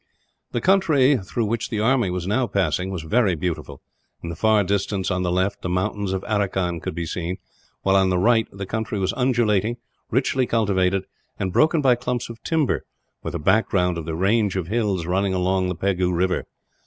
[0.51, 3.83] The country through which the army was now passing was very beautiful.
[4.23, 7.37] In the far distance on the left, the mountains of Aracan could be seen;
[7.83, 9.77] while on the right the country was undulating,
[10.09, 11.03] richly cultivated,
[11.37, 12.83] and broken by clumps of timber,
[13.21, 16.47] with a background of the range of hills running along near the Pegu river.